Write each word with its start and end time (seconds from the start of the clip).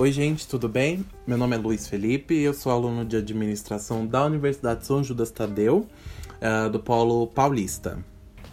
Oi, 0.00 0.10
gente, 0.12 0.48
tudo 0.48 0.66
bem? 0.66 1.04
Meu 1.26 1.36
nome 1.36 1.54
é 1.54 1.58
Luiz 1.58 1.86
Felipe, 1.86 2.34
eu 2.34 2.54
sou 2.54 2.72
aluno 2.72 3.04
de 3.04 3.18
administração 3.18 4.06
da 4.06 4.24
Universidade 4.24 4.86
São 4.86 5.04
Judas 5.04 5.30
Tadeu, 5.30 5.86
uh, 6.40 6.70
do 6.70 6.80
Polo 6.80 7.26
Paulista. 7.26 8.02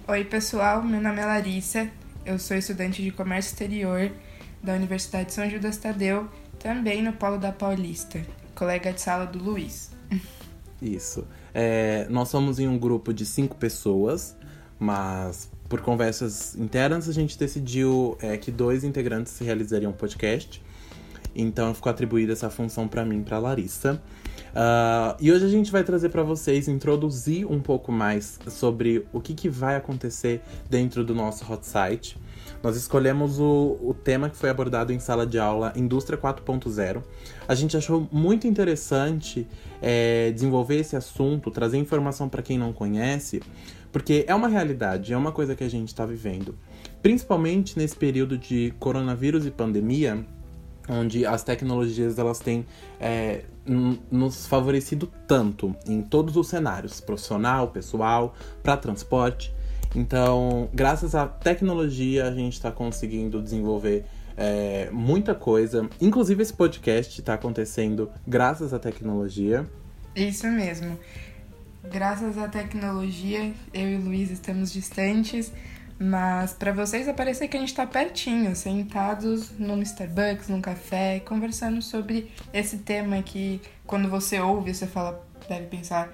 Oi, 0.09 0.25
pessoal, 0.25 0.83
meu 0.83 0.99
nome 0.99 1.21
é 1.21 1.25
Larissa, 1.25 1.89
eu 2.25 2.37
sou 2.37 2.57
estudante 2.57 3.01
de 3.01 3.11
comércio 3.11 3.53
exterior 3.53 4.11
da 4.61 4.73
Universidade 4.73 5.33
São 5.33 5.49
Judas 5.49 5.77
Tadeu, 5.77 6.27
também 6.59 7.01
no 7.01 7.13
Polo 7.13 7.37
da 7.37 7.53
Paulista, 7.53 8.21
colega 8.53 8.91
de 8.91 8.99
sala 8.99 9.25
do 9.25 9.41
Luiz. 9.41 9.91
Isso. 10.81 11.25
É, 11.53 12.07
nós 12.09 12.27
somos 12.27 12.59
em 12.59 12.67
um 12.67 12.77
grupo 12.77 13.13
de 13.13 13.25
cinco 13.25 13.55
pessoas, 13.55 14.35
mas 14.77 15.49
por 15.69 15.79
conversas 15.79 16.57
internas 16.57 17.07
a 17.07 17.13
gente 17.13 17.39
decidiu 17.39 18.17
é, 18.21 18.35
que 18.35 18.51
dois 18.51 18.83
integrantes 18.83 19.39
realizariam 19.39 19.91
um 19.91 19.95
podcast. 19.95 20.66
Então 21.37 21.73
ficou 21.73 21.91
atribuída 21.91 22.33
essa 22.33 22.49
função 22.49 22.87
para 22.87 23.05
mim, 23.05 23.21
para 23.21 23.37
Larissa. 23.37 24.01
Uh, 24.47 25.15
e 25.19 25.31
hoje 25.31 25.45
a 25.45 25.49
gente 25.49 25.71
vai 25.71 25.83
trazer 25.83 26.09
para 26.09 26.23
vocês 26.23 26.67
introduzir 26.67 27.45
um 27.45 27.59
pouco 27.59 27.91
mais 27.91 28.39
sobre 28.47 29.05
o 29.13 29.21
que, 29.21 29.35
que 29.35 29.47
vai 29.47 29.75
acontecer 29.75 30.41
dentro 30.67 31.03
do 31.03 31.13
nosso 31.13 31.49
hot 31.51 31.63
site. 31.63 32.17
Nós 32.63 32.75
escolhemos 32.75 33.39
o, 33.39 33.77
o 33.81 33.93
tema 33.93 34.29
que 34.31 34.35
foi 34.35 34.49
abordado 34.49 34.91
em 34.91 34.99
sala 34.99 35.27
de 35.27 35.37
aula 35.37 35.71
Indústria 35.75 36.17
4.0. 36.17 37.03
A 37.47 37.53
gente 37.53 37.77
achou 37.77 38.09
muito 38.11 38.47
interessante 38.47 39.47
é, 39.79 40.31
desenvolver 40.31 40.77
esse 40.77 40.95
assunto, 40.95 41.51
trazer 41.51 41.77
informação 41.77 42.27
para 42.27 42.41
quem 42.41 42.57
não 42.57 42.73
conhece, 42.73 43.41
porque 43.91 44.25
é 44.27 44.33
uma 44.33 44.47
realidade, 44.47 45.13
é 45.13 45.17
uma 45.17 45.31
coisa 45.31 45.55
que 45.55 45.63
a 45.63 45.69
gente 45.69 45.89
está 45.89 46.05
vivendo. 46.05 46.55
Principalmente 47.01 47.77
nesse 47.77 47.95
período 47.95 48.37
de 48.37 48.73
coronavírus 48.79 49.45
e 49.45 49.51
pandemia, 49.51 50.25
onde 50.87 51.25
as 51.25 51.43
tecnologias 51.43 52.17
elas 52.17 52.39
têm 52.39 52.65
é, 52.99 53.43
nos 53.65 54.47
favorecido 54.47 55.11
tanto 55.27 55.75
em 55.85 56.01
todos 56.01 56.35
os 56.37 56.47
cenários, 56.47 57.01
profissional, 57.01 57.67
pessoal, 57.69 58.33
para 58.63 58.77
transporte. 58.77 59.53
Então, 59.95 60.69
graças 60.73 61.15
à 61.15 61.27
tecnologia, 61.27 62.27
a 62.27 62.31
gente 62.31 62.53
está 62.53 62.71
conseguindo 62.71 63.41
desenvolver 63.41 64.05
é, 64.37 64.89
muita 64.91 65.33
coisa. 65.33 65.89
Inclusive, 65.99 66.43
esse 66.43 66.53
podcast 66.53 67.19
está 67.19 67.33
acontecendo 67.33 68.09
graças 68.25 68.73
à 68.73 68.79
tecnologia. 68.79 69.65
Isso 70.15 70.47
mesmo. 70.47 70.97
Graças 71.91 72.37
à 72.37 72.47
tecnologia, 72.47 73.53
eu 73.73 73.89
e 73.89 73.97
Luiz 73.97 74.29
estamos 74.29 74.73
distantes, 74.73 75.53
mas 75.99 76.53
para 76.53 76.71
vocês 76.71 77.07
aparecer 77.07 77.47
que 77.47 77.57
a 77.57 77.59
gente 77.59 77.69
está 77.69 77.87
pertinho, 77.87 78.55
sentados 78.55 79.51
num 79.57 79.81
Starbucks, 79.81 80.47
num 80.47 80.61
café, 80.61 81.19
conversando 81.19 81.81
sobre 81.81 82.31
esse 82.53 82.79
tema 82.79 83.21
que 83.23 83.59
quando 83.85 84.07
você 84.07 84.39
ouve, 84.39 84.73
você 84.73 84.85
fala, 84.85 85.25
deve 85.49 85.65
pensar, 85.67 86.11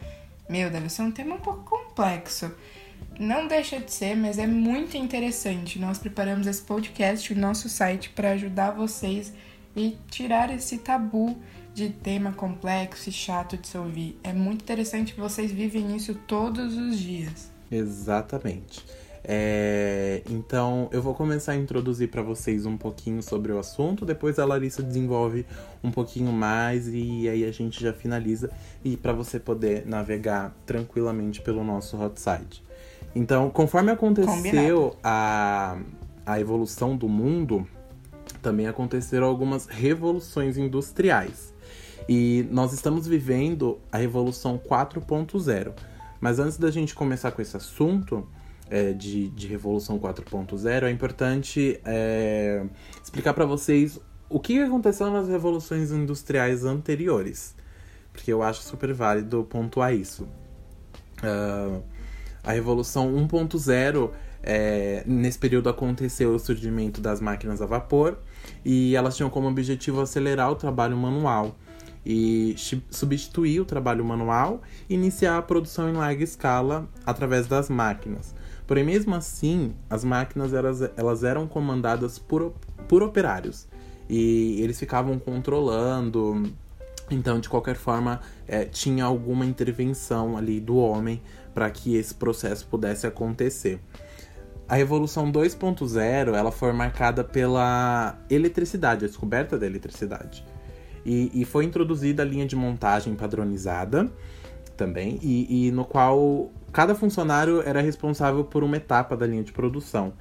meu, 0.47 0.69
deve 0.69 0.89
ser 0.89 1.01
um 1.01 1.11
tema 1.11 1.35
um 1.35 1.39
pouco 1.39 1.63
complexo. 1.63 2.51
Não 3.19 3.47
deixa 3.47 3.79
de 3.79 3.91
ser, 3.91 4.15
mas 4.15 4.37
é 4.37 4.47
muito 4.47 4.95
interessante. 4.95 5.77
Nós 5.77 5.97
preparamos 5.97 6.47
esse 6.47 6.61
podcast, 6.61 7.33
o 7.33 7.37
nosso 7.37 7.67
site, 7.67 8.09
para 8.09 8.31
ajudar 8.31 8.71
vocês 8.71 9.33
e 9.75 9.97
tirar 10.09 10.49
esse 10.49 10.77
tabu 10.77 11.37
de 11.73 11.89
tema 11.89 12.31
complexo 12.31 13.09
e 13.09 13.11
chato 13.11 13.57
de 13.57 13.67
se 13.67 13.77
ouvir. 13.77 14.17
É 14.23 14.31
muito 14.31 14.61
interessante 14.61 15.13
vocês 15.13 15.51
vivem 15.51 15.95
isso 15.95 16.15
todos 16.15 16.75
os 16.77 16.97
dias. 16.97 17.51
Exatamente. 17.69 18.83
É, 19.25 20.21
então, 20.29 20.89
eu 20.91 21.01
vou 21.01 21.13
começar 21.13 21.53
a 21.53 21.55
introduzir 21.55 22.09
para 22.09 22.21
vocês 22.21 22.65
um 22.65 22.75
pouquinho 22.75 23.23
sobre 23.23 23.53
o 23.53 23.57
assunto, 23.57 24.05
depois 24.05 24.37
a 24.37 24.45
Larissa 24.45 24.83
desenvolve 24.83 25.45
um 25.81 25.91
pouquinho 25.91 26.31
mais 26.31 26.87
e 26.89 27.29
aí 27.29 27.45
a 27.45 27.51
gente 27.51 27.81
já 27.81 27.93
finaliza 27.93 28.49
e 28.83 28.97
para 28.97 29.13
você 29.13 29.39
poder 29.39 29.85
navegar 29.85 30.53
tranquilamente 30.65 31.41
pelo 31.41 31.63
nosso 31.63 31.97
hot 32.01 32.19
site. 32.19 32.61
Então, 33.15 33.49
conforme 33.49 33.91
aconteceu 33.91 34.97
a, 35.03 35.77
a 36.25 36.39
evolução 36.39 36.97
do 36.97 37.07
mundo, 37.07 37.65
também 38.41 38.67
aconteceram 38.67 39.27
algumas 39.27 39.67
revoluções 39.67 40.57
industriais. 40.57 41.53
E 42.09 42.45
nós 42.51 42.73
estamos 42.73 43.07
vivendo 43.07 43.79
a 43.91 43.97
revolução 43.97 44.57
4.0. 44.57 45.71
Mas 46.19 46.39
antes 46.39 46.57
da 46.57 46.69
gente 46.71 46.93
começar 46.95 47.31
com 47.31 47.41
esse 47.41 47.55
assunto, 47.55 48.27
é, 48.73 48.91
de, 48.91 49.29
de 49.29 49.45
Revolução 49.45 49.99
4.0, 49.99 50.83
é 50.83 50.89
importante 50.89 51.79
é, 51.85 52.65
explicar 53.03 53.31
para 53.35 53.45
vocês 53.45 53.99
o 54.27 54.39
que 54.39 54.59
aconteceu 54.59 55.11
nas 55.11 55.27
revoluções 55.27 55.91
industriais 55.91 56.65
anteriores. 56.65 57.55
Porque 58.11 58.33
eu 58.33 58.41
acho 58.41 58.63
super 58.63 58.91
válido 58.91 59.43
pontuar 59.43 59.93
isso. 59.93 60.23
Uh, 61.21 61.83
a 62.43 62.51
Revolução 62.51 63.13
1.0, 63.13 64.09
é, 64.41 65.03
nesse 65.05 65.37
período 65.37 65.69
aconteceu 65.69 66.33
o 66.33 66.39
surgimento 66.39 66.99
das 66.99 67.21
máquinas 67.21 67.61
a 67.61 67.67
vapor 67.67 68.17
e 68.65 68.95
elas 68.95 69.15
tinham 69.15 69.29
como 69.29 69.47
objetivo 69.47 70.01
acelerar 70.01 70.51
o 70.51 70.55
trabalho 70.55 70.97
manual 70.97 71.55
e 72.03 72.55
substituir 72.89 73.59
o 73.59 73.65
trabalho 73.65 74.03
manual 74.03 74.63
e 74.89 74.95
iniciar 74.95 75.37
a 75.37 75.41
produção 75.43 75.87
em 75.89 75.93
larga 75.93 76.23
escala 76.23 76.89
através 77.05 77.45
das 77.45 77.69
máquinas. 77.69 78.33
Porém, 78.65 78.83
mesmo 78.83 79.13
assim, 79.13 79.73
as 79.89 80.03
máquinas 80.03 80.53
elas, 80.53 80.81
elas 80.95 81.23
eram 81.23 81.47
comandadas 81.47 82.17
por, 82.17 82.53
por 82.87 83.03
operários. 83.03 83.67
E 84.09 84.61
eles 84.61 84.79
ficavam 84.79 85.19
controlando. 85.19 86.43
Então, 87.11 87.39
de 87.39 87.49
qualquer 87.49 87.75
forma, 87.75 88.21
é, 88.47 88.63
tinha 88.63 89.03
alguma 89.03 89.45
intervenção 89.45 90.37
ali 90.37 90.59
do 90.59 90.77
homem 90.77 91.21
para 91.53 91.69
que 91.69 91.95
esse 91.95 92.13
processo 92.13 92.65
pudesse 92.67 93.05
acontecer. 93.05 93.79
A 94.67 94.75
Revolução 94.75 95.31
2.0 95.31 96.33
ela 96.33 96.51
foi 96.51 96.71
marcada 96.71 97.23
pela 97.23 98.17
eletricidade, 98.29 99.05
a 99.05 99.07
descoberta 99.07 99.57
da 99.57 99.65
eletricidade. 99.65 100.43
E, 101.05 101.29
e 101.33 101.43
foi 101.43 101.65
introduzida 101.65 102.23
a 102.23 102.25
linha 102.25 102.45
de 102.45 102.55
montagem 102.55 103.13
padronizada 103.13 104.09
também, 104.83 105.17
e, 105.21 105.67
e 105.67 105.71
no 105.71 105.85
qual 105.85 106.51
cada 106.73 106.93
funcionário 106.93 107.61
era 107.61 107.81
responsável 107.81 108.43
por 108.43 108.63
uma 108.63 108.75
etapa 108.75 109.15
da 109.15 109.25
linha 109.25 109.43
de 109.43 109.53
produção. 109.53 110.13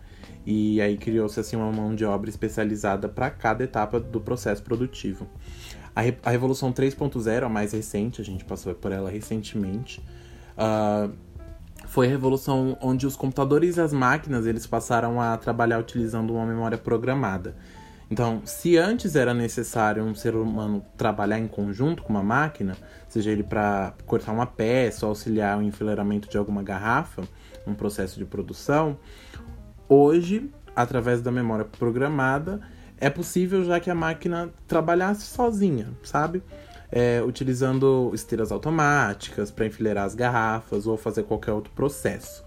E 0.46 0.80
aí 0.80 0.96
criou-se 0.96 1.38
assim 1.38 1.56
uma 1.56 1.70
mão 1.72 1.94
de 1.94 2.04
obra 2.04 2.30
especializada 2.30 3.08
para 3.08 3.28
cada 3.30 3.64
etapa 3.64 3.98
do 3.98 4.20
processo 4.20 4.62
produtivo. 4.62 5.26
A, 5.94 6.00
Re 6.00 6.16
a 6.22 6.30
Revolução 6.30 6.72
3.0, 6.72 7.44
a 7.44 7.48
mais 7.48 7.72
recente, 7.72 8.20
a 8.20 8.24
gente 8.24 8.44
passou 8.44 8.74
por 8.74 8.92
ela 8.92 9.10
recentemente, 9.10 10.00
uh, 10.56 11.12
foi 11.86 12.06
a 12.06 12.10
revolução 12.10 12.78
onde 12.80 13.06
os 13.06 13.16
computadores 13.16 13.76
e 13.76 13.80
as 13.80 13.92
máquinas 13.92 14.46
eles 14.46 14.66
passaram 14.66 15.20
a 15.20 15.36
trabalhar 15.36 15.78
utilizando 15.78 16.32
uma 16.32 16.46
memória 16.46 16.78
programada. 16.78 17.54
Então, 18.12 18.42
se 18.44 18.76
antes 18.76 19.16
era 19.16 19.32
necessário 19.32 20.04
um 20.04 20.14
ser 20.14 20.36
humano 20.36 20.84
trabalhar 20.98 21.38
em 21.38 21.48
conjunto 21.48 22.02
com 22.02 22.10
uma 22.10 22.22
máquina, 22.22 22.76
seja 23.08 23.30
ele 23.30 23.42
para 23.42 23.94
cortar 24.04 24.32
uma 24.32 24.44
peça, 24.44 25.06
auxiliar 25.06 25.56
o 25.56 25.62
enfileiramento 25.62 26.28
de 26.28 26.36
alguma 26.36 26.62
garrafa, 26.62 27.22
um 27.66 27.72
processo 27.72 28.18
de 28.18 28.26
produção, 28.26 28.98
hoje, 29.88 30.52
através 30.76 31.22
da 31.22 31.32
memória 31.32 31.64
programada, 31.64 32.60
é 32.98 33.08
possível 33.08 33.64
já 33.64 33.80
que 33.80 33.88
a 33.88 33.94
máquina 33.94 34.50
trabalhasse 34.68 35.22
sozinha, 35.22 35.88
sabe? 36.02 36.42
É, 36.90 37.22
utilizando 37.22 38.10
esteiras 38.12 38.52
automáticas 38.52 39.50
para 39.50 39.64
enfileirar 39.64 40.04
as 40.04 40.14
garrafas 40.14 40.86
ou 40.86 40.98
fazer 40.98 41.22
qualquer 41.22 41.52
outro 41.52 41.72
processo. 41.72 42.44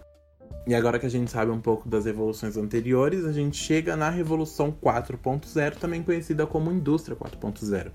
E 0.67 0.73
agora 0.73 0.97
que 0.97 1.05
a 1.05 1.09
gente 1.09 1.29
sabe 1.29 1.51
um 1.51 1.59
pouco 1.59 1.87
das 1.87 2.05
revoluções 2.05 2.57
anteriores, 2.57 3.23
a 3.23 3.31
gente 3.31 3.55
chega 3.55 3.95
na 3.95 4.09
Revolução 4.09 4.71
4.0, 4.71 5.75
também 5.75 6.01
conhecida 6.01 6.47
como 6.47 6.71
Indústria 6.71 7.15
4.0. 7.15 7.91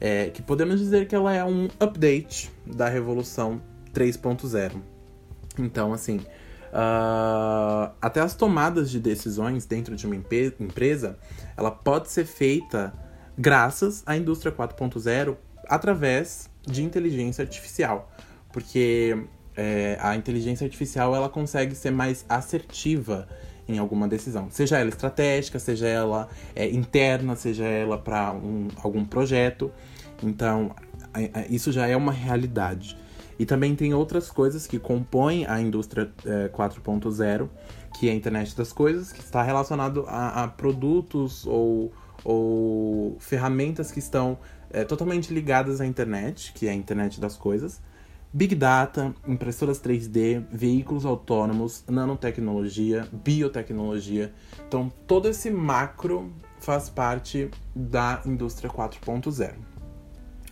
É, 0.00 0.30
que 0.30 0.40
podemos 0.40 0.78
dizer 0.78 1.06
que 1.06 1.14
ela 1.14 1.34
é 1.34 1.44
um 1.44 1.68
update 1.78 2.50
da 2.64 2.88
Revolução 2.88 3.60
3.0. 3.92 4.80
Então, 5.58 5.92
assim, 5.92 6.18
uh, 6.72 7.92
até 8.00 8.20
as 8.20 8.34
tomadas 8.34 8.90
de 8.90 9.00
decisões 9.00 9.66
dentro 9.66 9.94
de 9.94 10.06
uma 10.06 10.16
empresa, 10.16 11.18
ela 11.56 11.70
pode 11.70 12.10
ser 12.10 12.24
feita 12.24 12.92
graças 13.36 14.02
à 14.06 14.16
Indústria 14.16 14.50
4.0 14.50 15.36
através 15.68 16.48
de 16.66 16.82
inteligência 16.82 17.42
artificial. 17.42 18.10
Porque 18.50 19.26
é, 19.58 19.98
a 20.00 20.14
inteligência 20.14 20.64
artificial 20.64 21.16
ela 21.16 21.28
consegue 21.28 21.74
ser 21.74 21.90
mais 21.90 22.24
assertiva 22.28 23.28
em 23.68 23.76
alguma 23.76 24.06
decisão, 24.06 24.48
seja 24.50 24.78
ela 24.78 24.88
estratégica, 24.88 25.58
seja 25.58 25.86
ela 25.86 26.28
é, 26.54 26.70
interna, 26.70 27.34
seja 27.34 27.64
ela 27.64 27.98
para 27.98 28.32
um, 28.32 28.68
algum 28.82 29.04
projeto. 29.04 29.70
Então, 30.22 30.74
isso 31.50 31.70
já 31.70 31.86
é 31.86 31.96
uma 31.96 32.12
realidade. 32.12 32.96
E 33.38 33.44
também 33.44 33.74
tem 33.74 33.92
outras 33.92 34.30
coisas 34.30 34.66
que 34.66 34.78
compõem 34.78 35.44
a 35.46 35.60
indústria 35.60 36.10
é, 36.24 36.48
4.0, 36.48 37.48
que 37.98 38.08
é 38.08 38.12
a 38.12 38.14
internet 38.14 38.56
das 38.56 38.72
coisas, 38.72 39.12
que 39.12 39.20
está 39.20 39.42
relacionado 39.42 40.04
a, 40.08 40.44
a 40.44 40.48
produtos 40.48 41.46
ou, 41.46 41.92
ou 42.24 43.16
ferramentas 43.20 43.92
que 43.92 43.98
estão 43.98 44.38
é, 44.70 44.84
totalmente 44.84 45.32
ligadas 45.32 45.80
à 45.80 45.86
internet, 45.86 46.52
que 46.54 46.66
é 46.66 46.70
a 46.70 46.74
internet 46.74 47.20
das 47.20 47.36
coisas, 47.36 47.80
Big 48.32 48.54
Data, 48.54 49.14
impressoras 49.26 49.80
3D, 49.80 50.44
veículos 50.52 51.06
autônomos, 51.06 51.82
nanotecnologia, 51.88 53.08
biotecnologia. 53.10 54.32
Então, 54.66 54.92
todo 55.06 55.28
esse 55.28 55.50
macro 55.50 56.30
faz 56.60 56.90
parte 56.90 57.50
da 57.74 58.20
indústria 58.26 58.70
4.0. 58.70 59.54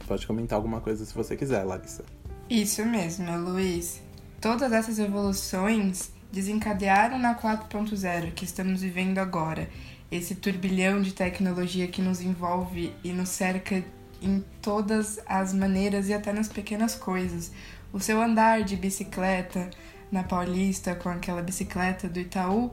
Pode 0.07 0.27
comentar 0.27 0.57
alguma 0.57 0.81
coisa 0.81 1.05
se 1.05 1.13
você 1.13 1.37
quiser, 1.37 1.65
Larissa. 1.65 2.03
Isso 2.49 2.85
mesmo, 2.87 3.37
Luiz. 3.39 4.01
Todas 4.41 4.73
essas 4.73 4.99
evoluções 4.99 6.13
desencadearam 6.33 7.19
na 7.19 7.35
4.0 7.35 8.33
que 8.33 8.45
estamos 8.45 8.81
vivendo 8.81 9.19
agora. 9.19 9.69
Esse 10.11 10.35
turbilhão 10.35 11.03
de 11.03 11.13
tecnologia 11.13 11.89
que 11.89 12.01
nos 12.01 12.21
envolve 12.21 12.95
e 13.03 13.13
nos 13.13 13.29
cerca 13.31 13.85
em 14.27 14.45
todas 14.61 15.21
as 15.27 15.53
maneiras 15.53 16.09
e 16.09 16.15
até 16.15 16.33
nas 16.33 16.49
pequenas 16.49 16.95
coisas. 16.95 17.53
O 17.93 18.01
seu 18.01 18.21
andar 18.21 18.63
de 18.63 18.77
bicicleta 18.77 19.71
na 20.11 20.23
Paulista 20.23 20.95
com 20.95 21.09
aquela 21.09 21.43
bicicleta 21.43 22.09
do 22.09 22.19
Itaú 22.19 22.73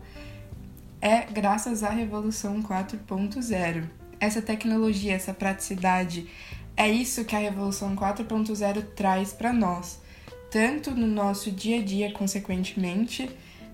é 1.02 1.22
graças 1.22 1.84
à 1.84 1.90
Revolução 1.90 2.62
4.0. 2.64 3.90
Essa 4.20 4.42
tecnologia, 4.42 5.14
essa 5.14 5.34
praticidade, 5.34 6.30
é 6.76 6.90
isso 6.90 7.26
que 7.26 7.36
a 7.36 7.40
Revolução 7.40 7.96
4.0 7.96 8.84
traz 8.96 9.34
para 9.34 9.52
nós, 9.52 10.02
tanto 10.50 10.92
no 10.92 11.08
nosso 11.08 11.52
dia 11.52 11.80
a 11.80 11.84
dia, 11.84 12.12
consequentemente, 12.14 13.30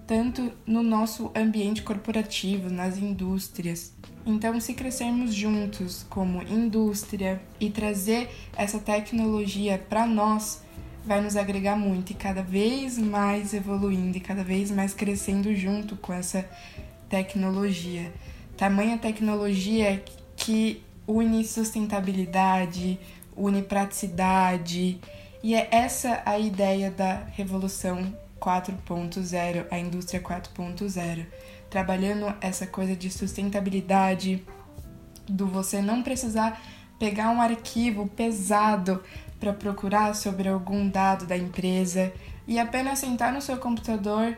tanto 0.08 0.52
no 0.66 0.82
nosso 0.82 1.32
ambiente 1.36 1.84
corporativo, 1.84 2.70
nas 2.70 2.98
indústrias. 2.98 3.94
Então, 4.26 4.60
se 4.60 4.74
crescermos 4.74 5.34
juntos 5.34 6.06
como 6.10 6.42
indústria 6.44 7.42
e 7.60 7.70
trazer 7.70 8.30
essa 8.56 8.80
tecnologia 8.80 9.78
para 9.90 10.06
nós, 10.06 10.62
vai 11.06 11.22
nos 11.22 11.36
agregar 11.36 11.76
muito 11.76 12.12
e 12.12 12.14
cada 12.14 12.44
vez 12.44 12.98
mais 12.98 13.54
evoluindo 13.54 14.18
e 14.18 14.22
cada 14.22 14.44
vez 14.44 14.70
mais 14.70 14.94
crescendo 14.94 15.56
junto 15.56 15.96
com 15.96 16.14
essa 16.14 16.48
tecnologia. 17.10 18.14
Tamanha 18.56 18.98
tecnologia 18.98 20.04
que 20.36 20.84
une 21.08 21.44
sustentabilidade, 21.44 23.00
une 23.36 23.64
praticidade, 23.64 25.00
e 25.42 25.56
é 25.56 25.68
essa 25.72 26.22
a 26.26 26.38
ideia 26.38 26.92
da 26.92 27.24
revolução 27.36 28.14
4.0, 28.40 29.66
a 29.70 29.78
indústria 29.78 30.22
4.0, 30.22 31.26
trabalhando 31.70 32.34
essa 32.42 32.66
coisa 32.66 32.96
de 32.96 33.10
sustentabilidade, 33.10 34.44
do 35.28 35.48
você 35.48 35.82
não 35.82 36.02
precisar 36.02 36.62
pegar 36.98 37.30
um 37.30 37.42
arquivo 37.42 38.08
pesado 38.08 39.04
para 39.40 39.54
procurar 39.54 40.16
sobre 40.16 40.50
algum 40.50 40.90
dado 40.90 41.26
da 41.26 41.38
empresa 41.38 42.12
e 42.48 42.60
apenas 42.60 43.00
sentar 43.00 43.32
no 43.32 43.42
seu 43.42 43.58
computador, 43.58 44.38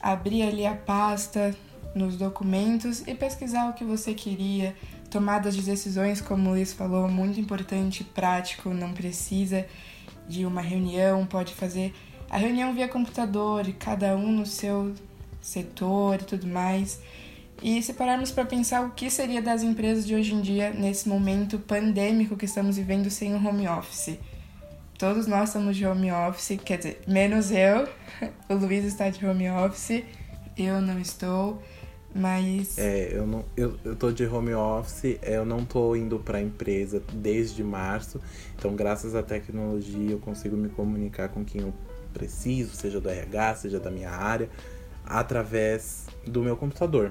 abrir 0.00 0.42
ali 0.42 0.66
a 0.66 0.74
pasta 0.74 1.56
nos 1.94 2.16
documentos 2.16 3.06
e 3.06 3.14
pesquisar 3.14 3.70
o 3.70 3.72
que 3.72 3.84
você 3.84 4.12
queria. 4.12 4.74
Tomadas 5.08 5.54
de 5.54 5.62
decisões, 5.62 6.20
como 6.20 6.50
o 6.50 6.52
Luiz 6.52 6.72
falou, 6.72 7.08
muito 7.08 7.38
importante, 7.38 8.02
prático, 8.02 8.70
não 8.70 8.92
precisa 8.92 9.64
de 10.28 10.44
uma 10.44 10.60
reunião, 10.60 11.24
pode 11.24 11.54
fazer 11.54 11.94
a 12.28 12.36
reunião 12.36 12.74
via 12.74 12.88
computador, 12.88 13.66
cada 13.78 14.16
um 14.16 14.32
no 14.32 14.46
seu 14.46 14.94
setor 15.40 16.20
e 16.20 16.24
tudo 16.24 16.46
mais. 16.46 17.00
E 17.62 17.82
se 17.82 17.94
pararmos 17.94 18.30
para 18.30 18.44
pensar 18.44 18.84
o 18.84 18.90
que 18.90 19.08
seria 19.08 19.40
das 19.40 19.62
empresas 19.62 20.06
de 20.06 20.14
hoje 20.14 20.34
em 20.34 20.40
dia 20.40 20.70
nesse 20.70 21.08
momento 21.08 21.58
pandêmico 21.58 22.36
que 22.36 22.44
estamos 22.44 22.76
vivendo 22.76 23.08
sem 23.10 23.34
o 23.34 23.46
home 23.46 23.68
office. 23.68 24.18
Todos 24.98 25.26
nós 25.26 25.48
estamos 25.48 25.76
de 25.76 25.86
home 25.86 26.10
office, 26.12 26.58
quer 26.64 26.78
dizer, 26.78 27.02
menos 27.06 27.50
eu. 27.50 27.88
O 28.48 28.54
Luiz 28.54 28.84
está 28.84 29.10
de 29.10 29.24
home 29.26 29.50
office, 29.50 30.04
eu 30.56 30.80
não 30.80 30.98
estou. 31.00 31.62
Mas. 32.14 32.78
É, 32.78 33.08
eu 33.12 33.26
não. 33.26 33.44
Eu, 33.56 33.76
eu 33.84 33.96
tô 33.96 34.12
de 34.12 34.24
home 34.24 34.54
office, 34.54 35.18
eu 35.22 35.44
não 35.44 35.64
tô 35.64 35.96
indo 35.96 36.18
pra 36.18 36.40
empresa 36.40 37.02
desde 37.12 37.64
março. 37.64 38.20
Então, 38.56 38.76
graças 38.76 39.14
à 39.16 39.22
tecnologia, 39.22 40.12
eu 40.12 40.18
consigo 40.20 40.56
me 40.56 40.68
comunicar 40.68 41.28
com 41.28 41.44
quem 41.44 41.62
eu 41.62 41.74
preciso, 42.12 42.76
seja 42.76 43.00
do 43.00 43.08
RH, 43.08 43.56
seja 43.56 43.80
da 43.80 43.90
minha 43.90 44.10
área, 44.10 44.48
através 45.04 46.06
do 46.24 46.40
meu 46.42 46.56
computador. 46.56 47.10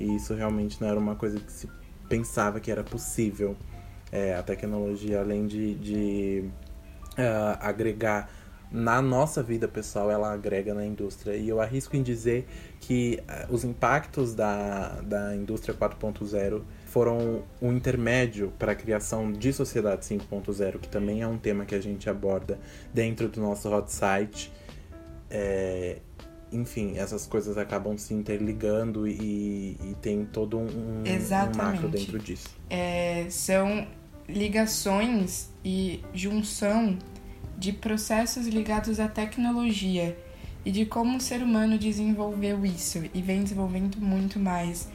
E 0.00 0.16
isso 0.16 0.34
realmente 0.34 0.80
não 0.80 0.88
era 0.88 0.98
uma 0.98 1.14
coisa 1.14 1.38
que 1.38 1.52
se 1.52 1.68
pensava 2.08 2.58
que 2.58 2.70
era 2.70 2.82
possível. 2.82 3.56
É, 4.10 4.34
a 4.34 4.42
tecnologia, 4.42 5.20
além 5.20 5.46
de, 5.46 5.74
de 5.76 6.44
uh, 7.12 7.56
agregar 7.60 8.28
na 8.72 9.02
nossa 9.02 9.42
vida 9.42 9.68
pessoal, 9.68 10.10
ela 10.10 10.32
agrega 10.32 10.72
na 10.72 10.84
indústria. 10.84 11.36
E 11.36 11.48
eu 11.48 11.60
arrisco 11.60 11.96
em 11.96 12.02
dizer 12.02 12.46
que 12.80 13.20
uh, 13.28 13.52
os 13.54 13.64
impactos 13.64 14.34
da, 14.34 15.00
da 15.02 15.36
indústria 15.36 15.74
4.0 15.74 16.62
foram 16.86 17.42
um 17.60 17.72
intermédio 17.72 18.52
para 18.58 18.72
a 18.72 18.74
criação 18.74 19.30
de 19.30 19.52
sociedade 19.52 20.04
5.0, 20.06 20.78
que 20.78 20.88
também 20.88 21.22
é 21.22 21.26
um 21.26 21.38
tema 21.38 21.64
que 21.64 21.74
a 21.74 21.80
gente 21.80 22.08
aborda 22.08 22.58
dentro 22.92 23.28
do 23.28 23.40
nosso 23.40 23.70
hot 23.70 23.92
site. 23.92 24.52
É, 25.30 25.98
enfim, 26.50 26.96
essas 26.96 27.26
coisas 27.26 27.56
acabam 27.56 27.96
se 27.96 28.12
interligando 28.12 29.08
e, 29.08 29.76
e 29.82 29.96
tem 30.00 30.24
todo 30.24 30.58
um, 30.58 30.66
um 30.66 31.56
macro 31.56 31.88
dentro 31.88 32.18
disso. 32.18 32.48
É, 32.68 33.26
são 33.30 33.86
ligações 34.28 35.50
e 35.64 36.02
junção 36.12 36.98
de 37.62 37.72
processos 37.72 38.48
ligados 38.48 38.98
à 38.98 39.06
tecnologia 39.06 40.18
e 40.64 40.72
de 40.72 40.84
como 40.84 41.16
o 41.16 41.20
ser 41.20 41.40
humano 41.44 41.78
desenvolveu 41.78 42.66
isso 42.66 43.04
e 43.14 43.22
vem 43.22 43.44
desenvolvendo 43.44 43.98
muito 43.98 44.40
mais. 44.40 44.88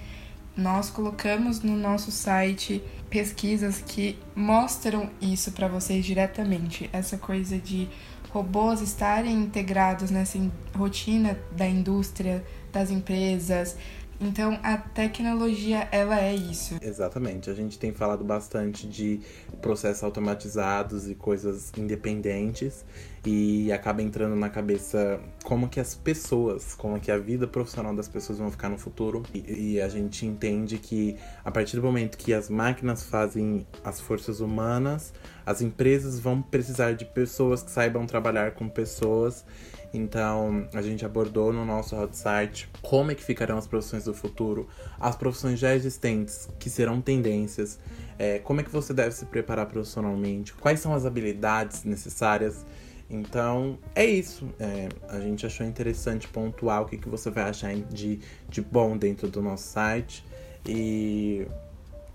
Nós 0.55 0.89
colocamos 0.89 1.61
no 1.61 1.77
nosso 1.77 2.11
site 2.11 2.83
pesquisas 3.09 3.81
que 3.81 4.19
mostram 4.35 5.09
isso 5.21 5.53
para 5.53 5.69
vocês 5.69 6.05
diretamente, 6.05 6.89
essa 6.91 7.17
coisa 7.17 7.57
de 7.57 7.87
robôs 8.31 8.81
estarem 8.81 9.33
integrados 9.33 10.11
nessa 10.11 10.37
rotina 10.75 11.39
da 11.55 11.65
indústria, 11.65 12.45
das 12.73 12.91
empresas, 12.91 13.77
então 14.19 14.59
a 14.63 14.77
tecnologia 14.77 15.87
ela 15.91 16.19
é 16.19 16.35
isso. 16.35 16.75
Exatamente. 16.81 17.49
A 17.49 17.53
gente 17.53 17.77
tem 17.77 17.91
falado 17.93 18.23
bastante 18.23 18.87
de 18.87 19.19
processos 19.61 20.03
automatizados 20.03 21.09
e 21.09 21.15
coisas 21.15 21.71
independentes 21.77 22.83
e 23.27 23.71
acaba 23.71 24.01
entrando 24.01 24.35
na 24.35 24.49
cabeça 24.49 25.19
como 25.43 25.67
que 25.67 25.79
as 25.79 25.93
pessoas, 25.93 26.73
como 26.73 26.99
que 26.99 27.11
a 27.11 27.17
vida 27.17 27.45
profissional 27.45 27.93
das 27.95 28.07
pessoas 28.07 28.39
vão 28.39 28.49
ficar 28.49 28.69
no 28.69 28.77
futuro. 28.77 29.23
E, 29.33 29.73
e 29.73 29.81
a 29.81 29.89
gente 29.89 30.25
entende 30.25 30.77
que 30.77 31.17
a 31.43 31.51
partir 31.51 31.75
do 31.75 31.83
momento 31.83 32.17
que 32.17 32.33
as 32.33 32.49
máquinas 32.49 33.03
fazem 33.03 33.67
as 33.83 33.99
forças 33.99 34.39
humanas, 34.39 35.13
as 35.45 35.61
empresas 35.61 36.19
vão 36.19 36.41
precisar 36.41 36.93
de 36.93 37.05
pessoas 37.05 37.61
que 37.61 37.71
saibam 37.71 38.05
trabalhar 38.05 38.51
com 38.51 38.69
pessoas 38.69 39.45
então, 39.93 40.67
a 40.73 40.81
gente 40.81 41.05
abordou 41.05 41.53
no 41.53 41.65
nosso 41.65 41.95
hot 41.95 42.15
site 42.15 42.69
como 42.81 43.11
é 43.11 43.15
que 43.15 43.23
ficarão 43.23 43.57
as 43.57 43.67
profissões 43.67 44.03
do 44.03 44.13
futuro, 44.13 44.67
as 44.99 45.15
profissões 45.15 45.59
já 45.59 45.73
existentes 45.75 46.49
que 46.59 46.69
serão 46.69 47.01
tendências, 47.01 47.79
é, 48.19 48.39
como 48.39 48.61
é 48.61 48.63
que 48.63 48.69
você 48.69 48.93
deve 48.93 49.11
se 49.11 49.25
preparar 49.25 49.65
profissionalmente, 49.67 50.53
quais 50.53 50.79
são 50.79 50.93
as 50.93 51.05
habilidades 51.05 51.83
necessárias. 51.83 52.65
Então, 53.09 53.79
é 53.95 54.05
isso. 54.05 54.49
É, 54.59 54.89
a 55.07 55.19
gente 55.19 55.45
achou 55.45 55.65
interessante 55.65 56.27
pontuar 56.27 56.81
o 56.81 56.85
que, 56.85 56.97
que 56.97 57.07
você 57.07 57.29
vai 57.29 57.43
achar 57.43 57.73
de, 57.75 58.19
de 58.49 58.61
bom 58.61 58.97
dentro 58.97 59.29
do 59.29 59.41
nosso 59.41 59.67
site. 59.69 60.25
E 60.65 61.47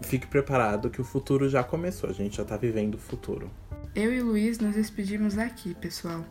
fique 0.03 0.27
preparado 0.27 0.91
que 0.91 1.01
o 1.01 1.05
futuro 1.05 1.49
já 1.49 1.65
começou, 1.65 2.11
a 2.11 2.13
gente 2.13 2.37
já 2.37 2.45
tá 2.45 2.57
vivendo 2.57 2.97
o 2.97 2.99
futuro. 2.99 3.51
Eu 3.95 4.13
e 4.13 4.21
o 4.21 4.27
Luiz 4.27 4.59
nos 4.59 4.75
despedimos 4.75 5.39
aqui, 5.39 5.75
pessoal. 5.75 6.25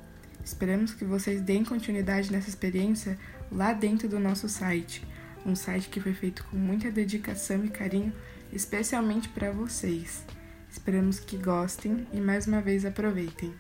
Esperamos 0.44 0.94
que 0.94 1.06
vocês 1.06 1.42
deem 1.42 1.64
continuidade 1.64 2.32
nessa 2.32 2.50
experiência 2.50 3.18
lá 3.52 3.74
dentro 3.74 4.08
do 4.10 4.20
nosso 4.20 4.50
site, 4.50 5.06
um 5.46 5.56
site 5.56 5.90
que 5.90 6.00
foi 6.00 6.14
feito 6.14 6.44
com 6.46 6.58
muita 6.58 6.90
dedicação 6.92 7.64
e 7.64 7.70
carinho, 7.70 8.14
especialmente 8.52 9.30
para 9.30 9.52
vocês. 9.52 10.24
Esperamos 10.70 11.20
que 11.20 11.38
gostem 11.38 12.08
e 12.14 12.20
mais 12.20 12.48
uma 12.48 12.62
vez 12.62 12.86
aproveitem. 12.86 13.54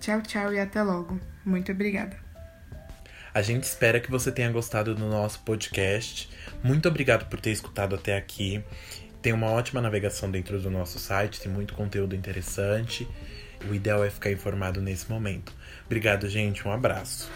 Tchau, 0.00 0.22
tchau 0.22 0.52
e 0.52 0.58
até 0.58 0.82
logo. 0.82 1.20
Muito 1.44 1.70
obrigada. 1.70 2.16
A 3.32 3.42
gente 3.42 3.64
espera 3.64 4.00
que 4.00 4.10
você 4.10 4.32
tenha 4.32 4.50
gostado 4.50 4.94
do 4.94 5.06
nosso 5.06 5.40
podcast. 5.40 6.28
Muito 6.64 6.88
obrigado 6.88 7.28
por 7.28 7.40
ter 7.40 7.50
escutado 7.50 7.94
até 7.94 8.16
aqui. 8.16 8.64
Tem 9.22 9.32
uma 9.32 9.48
ótima 9.48 9.80
navegação 9.80 10.30
dentro 10.30 10.58
do 10.58 10.70
nosso 10.70 10.98
site, 10.98 11.40
tem 11.40 11.52
muito 11.52 11.74
conteúdo 11.74 12.16
interessante. 12.16 13.06
O 13.68 13.74
ideal 13.74 14.02
é 14.02 14.10
ficar 14.10 14.32
informado 14.32 14.80
nesse 14.80 15.08
momento. 15.10 15.52
Obrigado, 15.84 16.28
gente. 16.28 16.66
Um 16.66 16.72
abraço. 16.72 17.30